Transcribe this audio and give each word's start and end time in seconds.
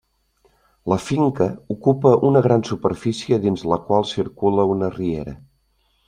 La 0.91 0.95
finca 1.07 1.47
ocupa 1.73 2.13
una 2.29 2.41
gran 2.47 2.65
superfície 2.69 3.39
dins 3.43 3.65
la 3.73 3.77
qual 3.91 4.07
circula 4.13 4.65
una 4.77 4.89
riera. 4.97 5.35